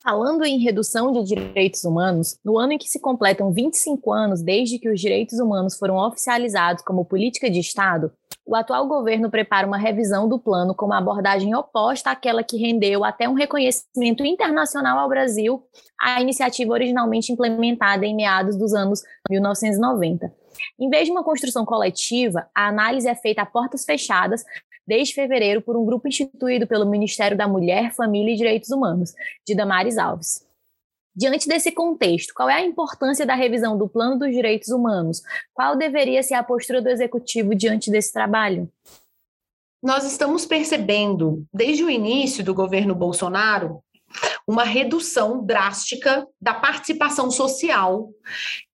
[0.03, 4.77] Falando em redução de direitos humanos, no ano em que se completam 25 anos desde
[4.77, 8.13] que os direitos humanos foram oficializados como política de Estado,
[8.45, 13.05] o atual governo prepara uma revisão do plano com uma abordagem oposta àquela que rendeu
[13.05, 15.63] até um reconhecimento internacional ao Brasil,
[16.01, 20.33] a iniciativa originalmente implementada em meados dos anos 1990.
[20.81, 24.45] Em vez de uma construção coletiva, a análise é feita a portas fechadas
[24.87, 29.15] desde fevereiro por um grupo instituído pelo Ministério da Mulher, Família e Direitos Humanos,
[29.47, 30.47] de Damares Alves.
[31.15, 35.23] Diante desse contexto, qual é a importância da revisão do Plano dos Direitos Humanos?
[35.53, 38.71] Qual deveria ser a postura do Executivo diante desse trabalho?
[39.83, 43.83] Nós estamos percebendo, desde o início do governo Bolsonaro,
[44.47, 48.11] uma redução drástica da participação social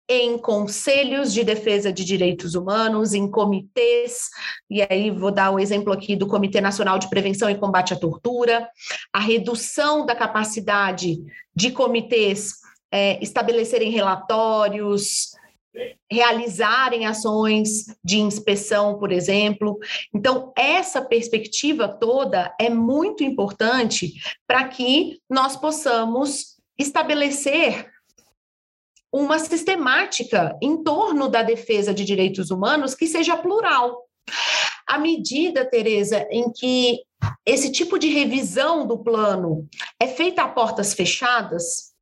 [0.08, 4.28] em conselhos de defesa de direitos humanos, em comitês,
[4.70, 7.96] e aí vou dar o exemplo aqui do Comitê Nacional de Prevenção e Combate à
[7.96, 8.68] Tortura,
[9.12, 11.18] a redução da capacidade
[11.54, 12.54] de comitês
[12.90, 15.32] é, estabelecerem relatórios,
[16.10, 19.78] realizarem ações de inspeção, por exemplo.
[20.14, 24.14] Então, essa perspectiva toda é muito importante
[24.46, 27.90] para que nós possamos estabelecer
[29.12, 34.04] uma sistemática em torno da defesa de direitos humanos que seja plural.
[34.86, 37.00] À medida, Tereza, em que
[37.44, 39.66] esse tipo de revisão do plano
[40.00, 41.92] é feita a portas fechadas,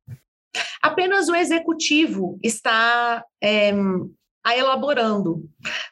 [0.81, 3.73] apenas o executivo está é,
[4.47, 5.43] a elaborando.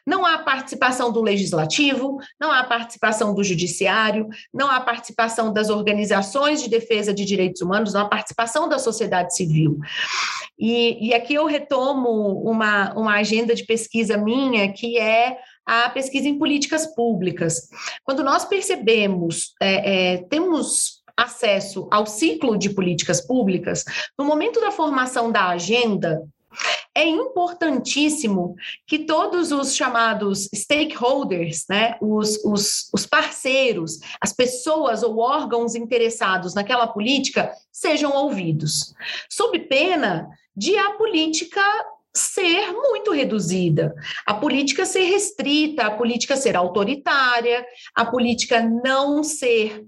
[0.06, 6.62] Não há participação do legislativo, não há participação do judiciário, não há participação das organizações
[6.62, 9.78] de defesa de direitos humanos, não há participação da sociedade civil.
[10.58, 16.26] E, e aqui eu retomo uma, uma agenda de pesquisa minha, que é a pesquisa
[16.26, 17.68] em políticas públicas.
[18.04, 23.84] Quando nós percebemos, é, é, temos acesso ao ciclo de políticas públicas,
[24.18, 26.22] no momento da formação da agenda,
[26.94, 35.18] é importantíssimo que todos os chamados stakeholders, né, os, os, os, parceiros, as pessoas ou
[35.18, 38.94] órgãos interessados naquela política sejam ouvidos,
[39.28, 41.62] sob pena de a política
[42.14, 47.64] ser muito reduzida, a política ser restrita, a política ser autoritária,
[47.94, 49.84] a política não ser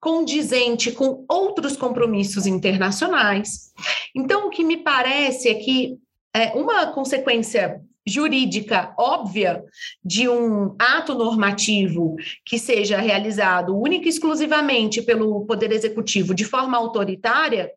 [0.00, 3.72] condizente com outros compromissos internacionais.
[4.14, 5.98] Então, o que me parece é que
[6.36, 9.64] é, uma consequência jurídica óbvia
[10.04, 16.76] de um ato normativo que seja realizado única e exclusivamente pelo Poder Executivo de forma
[16.76, 17.72] autoritária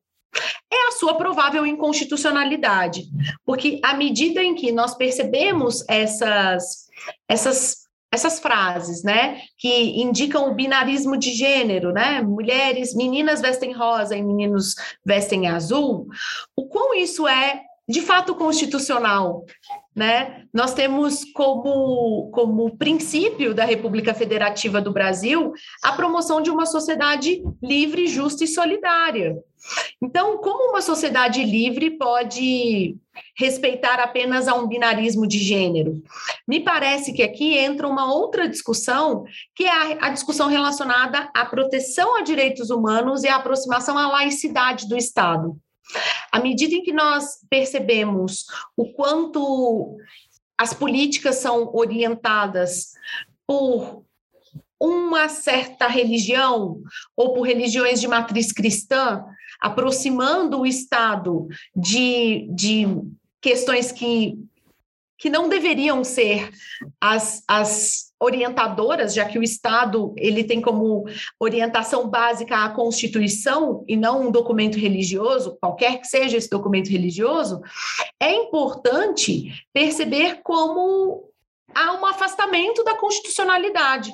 [0.71, 3.05] é a sua provável inconstitucionalidade,
[3.43, 6.87] porque à medida em que nós percebemos essas
[7.27, 14.17] essas essas frases, né, que indicam o binarismo de gênero, né, mulheres, meninas vestem rosa
[14.17, 14.73] e meninos
[15.05, 16.07] vestem azul,
[16.55, 19.45] o quão isso é de fato constitucional,
[19.95, 20.43] né?
[20.53, 27.43] Nós temos como, como princípio da República Federativa do Brasil a promoção de uma sociedade
[27.63, 29.35] livre, justa e solidária.
[30.01, 32.95] Então, como uma sociedade livre pode
[33.35, 36.01] respeitar apenas a um binarismo de gênero?
[36.47, 39.23] Me parece que aqui entra uma outra discussão,
[39.55, 44.07] que é a, a discussão relacionada à proteção a direitos humanos e à aproximação à
[44.07, 45.57] laicidade do Estado.
[46.31, 48.45] À medida em que nós percebemos
[48.77, 49.97] o quanto
[50.57, 52.93] as políticas são orientadas
[53.47, 54.03] por
[54.79, 56.81] uma certa religião
[57.15, 59.25] ou por religiões de matriz cristã,
[59.59, 62.87] aproximando o Estado de, de
[63.41, 64.37] questões que,
[65.17, 66.51] que não deveriam ser
[67.01, 71.05] as, as orientadoras, já que o Estado ele tem como
[71.39, 77.61] orientação básica a Constituição e não um documento religioso, qualquer que seja esse documento religioso,
[78.19, 81.29] é importante perceber como
[81.73, 84.11] há um afastamento da constitucionalidade.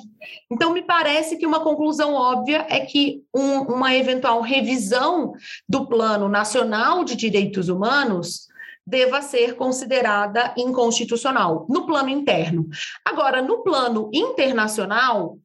[0.50, 5.32] Então, me parece que uma conclusão óbvia é que um, uma eventual revisão
[5.68, 8.45] do Plano Nacional de Direitos Humanos
[8.86, 12.68] deva ser considerada inconstitucional, no plano interno.
[13.04, 15.38] Agora, no plano internacional,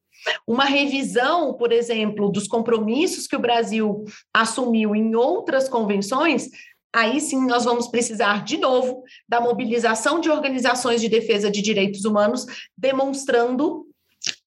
[0.45, 6.49] uma revisão, por exemplo, dos compromissos que o Brasil assumiu em outras convenções
[6.93, 12.05] aí sim nós vamos precisar de novo da mobilização de organizações de defesa de direitos
[12.05, 12.45] humanos,
[12.77, 13.85] demonstrando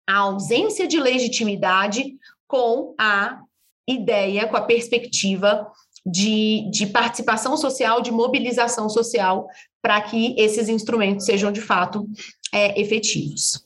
[0.06, 2.16] a ausência de legitimidade
[2.46, 3.40] com a
[3.88, 5.70] ideia, com a perspectiva
[6.04, 9.48] de, de participação social, de mobilização social,
[9.82, 12.06] para que esses instrumentos sejam de fato
[12.52, 13.64] é, efetivos.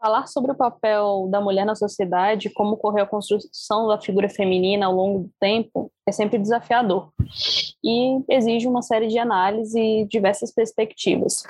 [0.00, 4.86] Falar sobre o papel da mulher na sociedade, como ocorreu a construção da figura feminina
[4.86, 7.10] ao longo do tempo, é sempre desafiador
[7.82, 11.42] e exige uma série de análises e diversas perspectivas.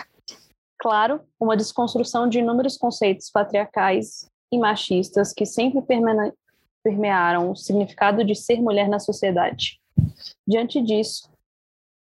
[0.78, 5.82] Claro, uma desconstrução de inúmeros conceitos patriarcais e machistas que sempre
[6.84, 9.80] permearam o significado de ser mulher na sociedade.
[10.46, 11.30] Diante disso,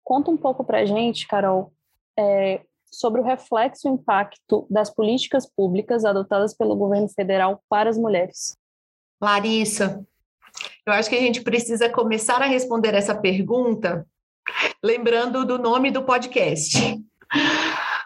[0.04, 1.72] conta um pouco para a gente, Carol,
[2.18, 7.98] é, sobre o reflexo e impacto das políticas públicas adotadas pelo governo federal para as
[7.98, 8.56] mulheres.
[9.20, 10.04] Larissa,
[10.86, 14.06] eu acho que a gente precisa começar a responder essa pergunta
[14.82, 17.02] lembrando do nome do podcast.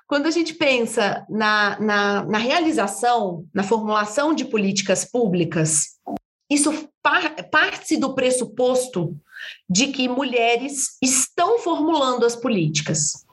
[0.07, 6.01] Quando a gente pensa na, na, na realização, na formulação de políticas públicas,
[6.51, 9.17] isso par, parte do pressuposto
[9.69, 13.25] de que mulheres estão formulando as políticas.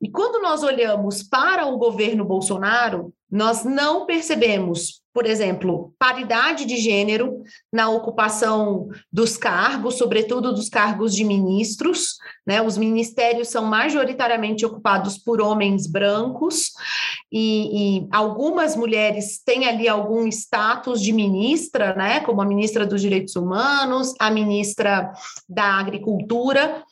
[0.00, 6.76] E quando nós olhamos para o governo Bolsonaro, nós não percebemos por exemplo, paridade de
[6.76, 7.42] gênero
[7.72, 12.62] na ocupação dos cargos, sobretudo dos cargos de ministros, né?
[12.62, 16.70] Os ministérios são majoritariamente ocupados por homens brancos
[17.32, 22.20] e, e algumas mulheres têm ali algum status de ministra, né?
[22.20, 25.12] Como a ministra dos Direitos Humanos, a ministra
[25.48, 26.84] da Agricultura,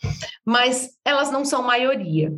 [0.44, 2.32] mas elas não são maioria.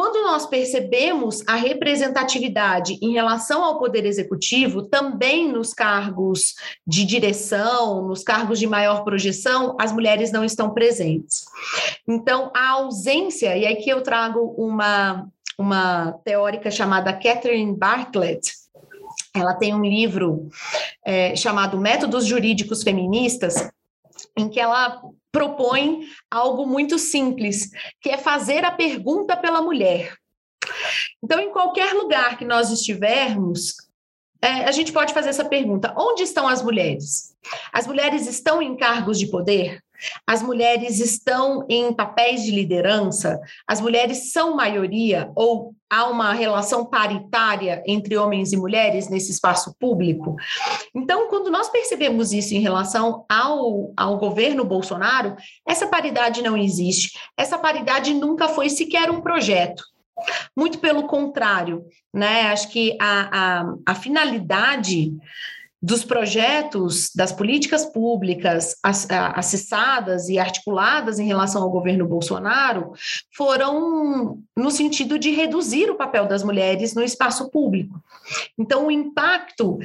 [0.00, 6.54] Quando nós percebemos a representatividade em relação ao poder executivo, também nos cargos
[6.86, 11.44] de direção, nos cargos de maior projeção, as mulheres não estão presentes.
[12.08, 15.28] Então, a ausência, e aqui eu trago uma,
[15.58, 18.52] uma teórica chamada Catherine Bartlett,
[19.34, 20.48] ela tem um livro
[21.04, 23.70] é, chamado Métodos Jurídicos Feministas,
[24.34, 25.02] em que ela
[25.32, 27.70] propõe algo muito simples,
[28.00, 30.14] que é fazer a pergunta pela mulher.
[31.22, 33.74] Então, em qualquer lugar que nós estivermos,
[34.42, 37.36] é, a gente pode fazer essa pergunta: onde estão as mulheres?
[37.72, 39.82] As mulheres estão em cargos de poder?
[40.26, 43.40] As mulheres estão em papéis de liderança?
[43.66, 49.74] As mulheres são maioria ou há uma relação paritária entre homens e mulheres nesse espaço
[49.78, 50.36] público?
[50.94, 55.36] Então, quando nós percebemos isso em relação ao, ao governo Bolsonaro,
[55.66, 57.18] essa paridade não existe.
[57.36, 59.82] Essa paridade nunca foi sequer um projeto.
[60.56, 62.42] Muito pelo contrário, né?
[62.52, 65.12] Acho que a, a, a finalidade
[65.82, 72.92] dos projetos, das políticas públicas acessadas e articuladas em relação ao governo Bolsonaro
[73.34, 77.98] foram no sentido de reduzir o papel das mulheres no espaço público.
[78.58, 79.78] Então, o impacto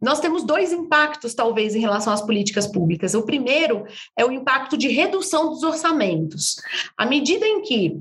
[0.00, 3.14] nós temos dois impactos, talvez, em relação às políticas públicas.
[3.14, 6.56] O primeiro é o impacto de redução dos orçamentos.
[6.96, 7.98] À medida em que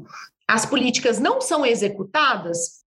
[0.47, 2.84] as políticas não são executadas,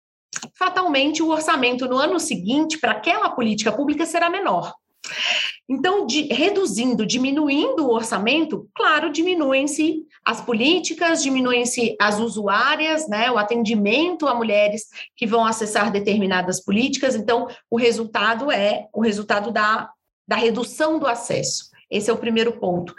[0.56, 4.74] fatalmente o orçamento no ano seguinte para aquela política pública será menor.
[5.68, 13.38] Então, de, reduzindo, diminuindo o orçamento, claro, diminuem-se as políticas, diminuem-se as usuárias, né, o
[13.38, 17.14] atendimento a mulheres que vão acessar determinadas políticas.
[17.14, 19.90] Então, o resultado é o resultado da,
[20.26, 21.67] da redução do acesso.
[21.90, 22.94] Esse é o primeiro ponto.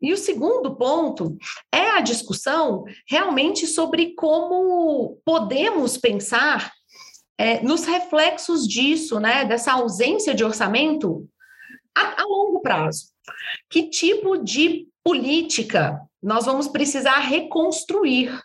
[0.00, 1.36] E o segundo ponto
[1.72, 6.72] é a discussão realmente sobre como podemos pensar
[7.38, 11.28] é, nos reflexos disso, né, dessa ausência de orçamento
[11.96, 13.06] a, a longo prazo.
[13.68, 18.38] Que tipo de política nós vamos precisar reconstruir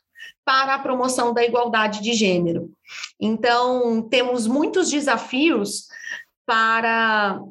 [0.46, 2.72] para a promoção da igualdade de gênero?
[3.20, 5.88] Então, temos muitos desafios
[6.46, 7.42] para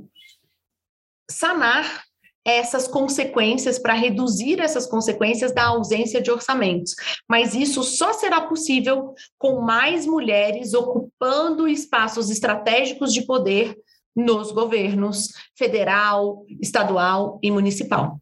[1.29, 2.05] sanar
[2.45, 6.95] essas consequências, para reduzir essas consequências da ausência de orçamentos.
[7.29, 13.77] Mas isso só será possível com mais mulheres ocupando espaços estratégicos de poder
[14.15, 18.21] nos governos federal, estadual e municipal.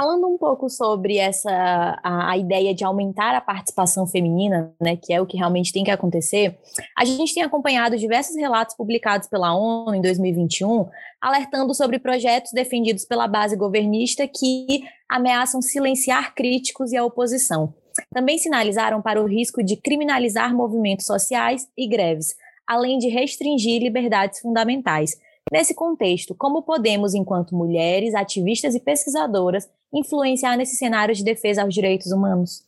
[0.00, 1.50] Falando um pouco sobre essa
[2.04, 5.82] a, a, ideia de aumentar a participação feminina, né, que é o que realmente tem
[5.82, 6.56] que acontecer,
[6.96, 10.86] a gente tem acompanhado diversos relatos publicados pela ONU em 2021,
[11.20, 17.74] alertando sobre projetos defendidos pela base governista que ameaçam silenciar críticos e a oposição.
[18.14, 22.36] Também sinalizaram para o risco de criminalizar movimentos sociais e greves,
[22.68, 25.16] além de restringir liberdades fundamentais.
[25.50, 31.74] Nesse contexto, como podemos, enquanto mulheres, ativistas e pesquisadoras, influenciar nesse cenário de defesa aos
[31.74, 32.64] direitos humanos?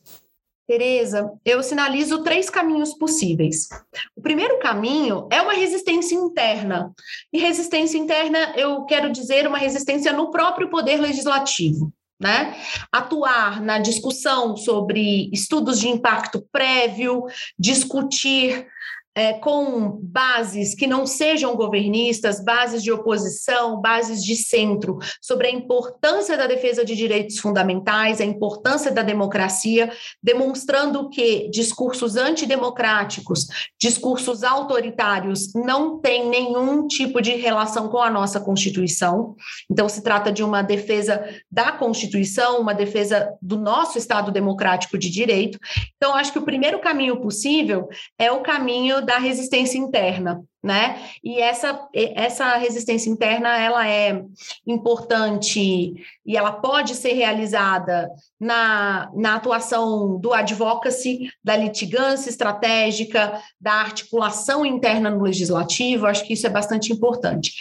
[0.67, 3.67] Tereza, eu sinalizo três caminhos possíveis.
[4.15, 6.93] O primeiro caminho é uma resistência interna.
[7.33, 11.91] E resistência interna, eu quero dizer uma resistência no próprio poder legislativo.
[12.17, 12.55] Né?
[12.91, 17.25] Atuar na discussão sobre estudos de impacto prévio,
[17.59, 18.67] discutir
[19.15, 25.51] é, com bases que não sejam governistas, bases de oposição, bases de centro, sobre a
[25.51, 29.91] importância da defesa de direitos fundamentais, a importância da democracia,
[30.23, 33.47] demonstrando que discursos antidemocráticos,
[33.79, 39.35] discursos autoritários não têm nenhum tipo de relação com a nossa Constituição.
[39.69, 45.09] Então, se trata de uma defesa da Constituição, uma defesa do nosso Estado democrático de
[45.09, 45.59] direito.
[45.97, 50.99] Então, acho que o primeiro caminho possível é o caminho da resistência interna, né?
[51.23, 54.23] E essa, essa resistência interna, ela é
[54.65, 55.93] importante
[56.25, 64.65] e ela pode ser realizada na, na atuação do advocacy, da litigância estratégica, da articulação
[64.65, 67.53] interna no legislativo, acho que isso é bastante importante.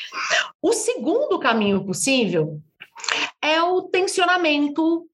[0.63, 2.61] O segundo caminho possível
[3.43, 5.10] é o tensionamento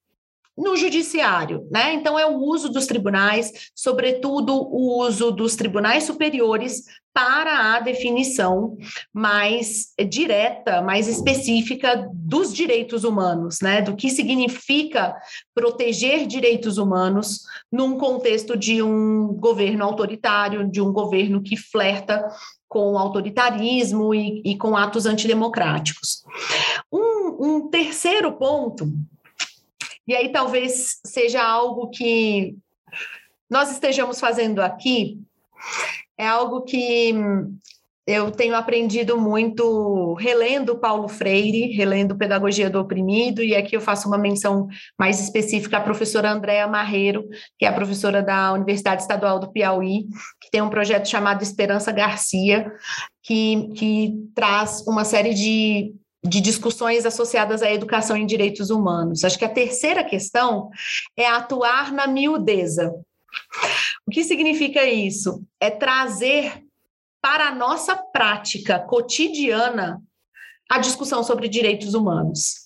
[0.57, 1.93] no judiciário, né?
[1.93, 8.77] Então, é o uso dos tribunais, sobretudo o uso dos tribunais superiores para a definição
[9.13, 13.81] mais direta, mais específica dos direitos humanos, né?
[13.81, 15.15] Do que significa
[15.55, 17.41] proteger direitos humanos
[17.73, 22.29] num contexto de um governo autoritário, de um governo que flerta
[22.69, 26.23] com autoritarismo e, e com atos antidemocráticos.
[26.93, 28.93] Um, um terceiro ponto
[30.07, 32.57] e aí talvez seja algo que
[33.49, 35.21] nós estejamos fazendo aqui,
[36.19, 37.15] é algo que
[38.07, 44.07] eu tenho aprendido muito relendo Paulo Freire, relendo Pedagogia do Oprimido, e aqui eu faço
[44.07, 47.29] uma menção mais específica à professora Andréa Marreiro,
[47.59, 50.07] que é a professora da Universidade Estadual do Piauí,
[50.41, 52.73] que tem um projeto chamado Esperança Garcia,
[53.25, 55.93] que, que traz uma série de
[56.29, 59.25] de discussões associadas à educação em direitos humanos.
[59.25, 60.71] Acho que a terceira questão
[61.17, 62.93] é atuar na miudeza.
[64.07, 65.43] O que significa isso?
[65.61, 66.65] É trazer
[67.21, 70.01] para a nossa prática cotidiana
[70.71, 72.66] a discussão sobre direitos humanos.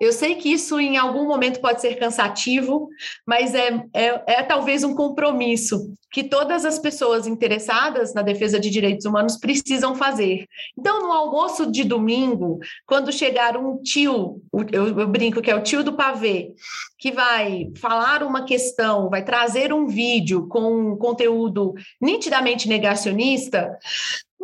[0.00, 2.88] Eu sei que isso em algum momento pode ser cansativo,
[3.26, 8.70] mas é, é, é, talvez um compromisso que todas as pessoas interessadas na defesa de
[8.70, 10.46] direitos humanos precisam fazer.
[10.78, 14.42] Então, no almoço de domingo, quando chegar um tio,
[14.72, 16.54] eu, eu brinco que é o tio do pavê,
[16.98, 23.76] que vai falar uma questão, vai trazer um vídeo com conteúdo nitidamente negacionista,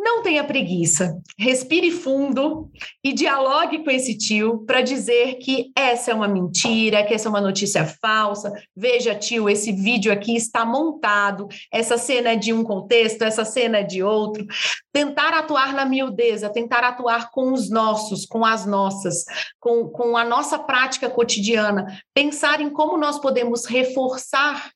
[0.01, 2.71] não tenha preguiça, respire fundo
[3.03, 7.29] e dialogue com esse tio para dizer que essa é uma mentira, que essa é
[7.29, 8.51] uma notícia falsa.
[8.75, 13.77] Veja, tio, esse vídeo aqui está montado, essa cena é de um contexto, essa cena
[13.77, 14.43] é de outro.
[14.91, 19.23] Tentar atuar na miudeza, tentar atuar com os nossos, com as nossas,
[19.59, 24.71] com, com a nossa prática cotidiana, pensar em como nós podemos reforçar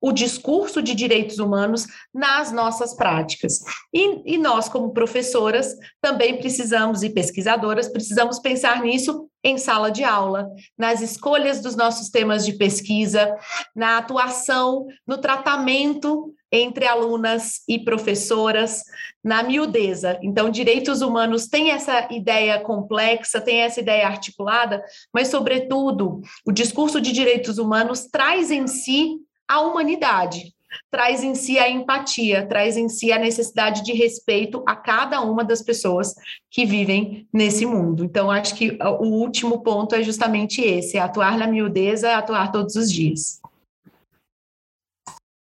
[0.00, 3.60] o discurso de direitos humanos nas nossas práticas.
[3.92, 10.04] E, e, nós, como professoras, também precisamos, e pesquisadoras, precisamos pensar nisso em sala de
[10.04, 13.36] aula, nas escolhas dos nossos temas de pesquisa,
[13.74, 18.82] na atuação, no tratamento entre alunas e professoras,
[19.22, 20.18] na miudeza.
[20.20, 24.82] Então, direitos humanos tem essa ideia complexa, tem essa ideia articulada,
[25.14, 29.20] mas, sobretudo, o discurso de direitos humanos traz em si
[29.50, 30.54] a humanidade,
[30.88, 35.42] traz em si a empatia, traz em si a necessidade de respeito a cada uma
[35.44, 36.14] das pessoas
[36.48, 38.04] que vivem nesse mundo.
[38.04, 42.76] Então, acho que o último ponto é justamente esse: é atuar na miudeza, atuar todos
[42.76, 43.40] os dias.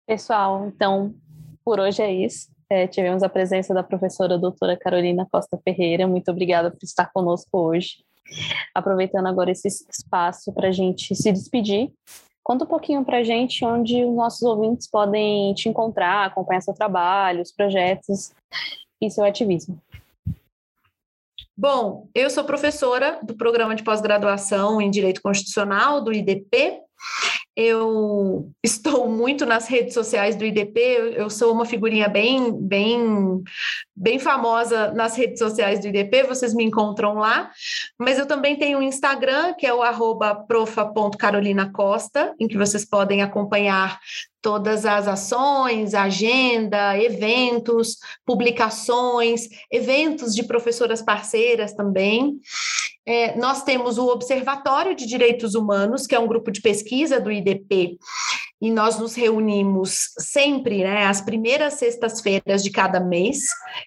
[0.05, 1.15] Pessoal, então,
[1.63, 2.53] por hoje é isso.
[2.69, 6.05] É, tivemos a presença da professora doutora Carolina Costa Ferreira.
[6.05, 8.03] Muito obrigada por estar conosco hoje.
[8.73, 11.93] Aproveitando agora esse espaço para a gente se despedir,
[12.45, 17.41] Conta um pouquinho para gente onde os nossos ouvintes podem te encontrar, acompanhar seu trabalho,
[17.41, 18.35] os projetos
[19.01, 19.81] e seu ativismo.
[21.57, 26.84] Bom, eu sou professora do programa de pós-graduação em Direito Constitucional do IDP
[27.55, 30.79] eu estou muito nas redes sociais do IDP,
[31.15, 33.41] eu sou uma figurinha bem, bem,
[33.95, 37.49] bem famosa nas redes sociais do IDP, vocês me encontram lá,
[37.97, 43.21] mas eu também tenho um Instagram, que é o arroba profa.carolinacosta, em que vocês podem
[43.21, 43.99] acompanhar
[44.41, 52.39] todas as ações, agenda, eventos, publicações, eventos de professoras parceiras também.
[53.07, 57.31] É, nós temos o Observatório de Direitos Humanos, que é um grupo de pesquisa do
[57.31, 57.97] IDP,
[58.61, 63.41] e nós nos reunimos sempre, né, às primeiras sextas-feiras de cada mês,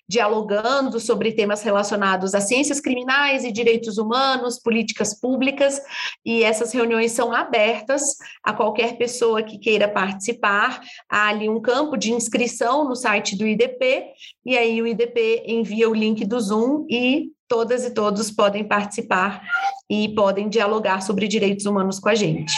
[0.06, 5.80] dialogando sobre temas relacionados a ciências criminais e direitos humanos, políticas públicas,
[6.24, 8.02] e essas reuniões são abertas
[8.44, 10.80] a qualquer pessoa que queira participar.
[11.10, 14.12] Há ali um campo de inscrição no site do IDP,
[14.46, 19.42] e aí o IDP envia o link do Zoom e todas e todos podem participar
[19.88, 22.54] e podem dialogar sobre direitos humanos com a gente.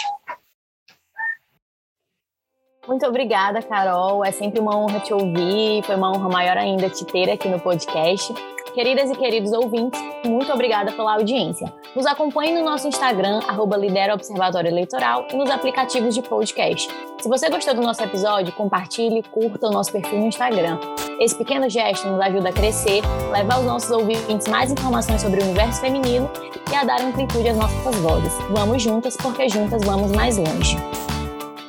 [2.89, 4.25] Muito obrigada, Carol.
[4.25, 5.83] É sempre uma honra te ouvir.
[5.85, 8.35] Foi uma honra maior ainda te ter aqui no podcast.
[8.75, 11.73] Queridas e queridos ouvintes, muito obrigada pela audiência.
[11.95, 16.89] Nos acompanhe no nosso Instagram, arroba Lidera Observatório Eleitoral, e nos aplicativos de podcast.
[17.21, 20.79] Se você gostou do nosso episódio, compartilhe, curta o nosso perfil no Instagram.
[21.19, 23.03] Esse pequeno gesto nos ajuda a crescer,
[23.33, 26.31] levar aos nossos ouvintes mais informações sobre o universo feminino
[26.71, 28.33] e a dar amplitude às nossas vozes.
[28.51, 30.77] Vamos juntas, porque juntas vamos mais longe.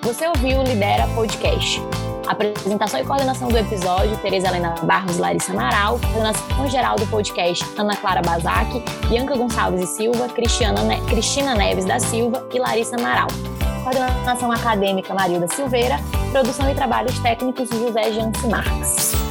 [0.03, 1.81] Você ouviu o Lidera Podcast.
[2.31, 5.99] Apresentação e coordenação do episódio, Tereza Helena Barros Larissa Amaral.
[5.99, 11.83] Coordenação geral do podcast, Ana Clara Bazac, Bianca Gonçalves e Silva, Cristiana ne Cristina Neves
[11.83, 13.27] da Silva e Larissa Amaral.
[13.83, 15.99] Coordenação acadêmica, Marilda Silveira.
[16.31, 19.30] Produção e trabalhos técnicos, José Janci Marques.